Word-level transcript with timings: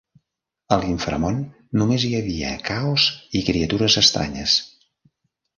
A 0.75 0.77
l'inframón 0.83 1.37
només 1.81 2.07
hi 2.07 2.11
havia 2.21 2.55
caos 2.71 3.05
i 3.41 3.45
criatures 3.51 3.99
estranyes. 4.03 4.57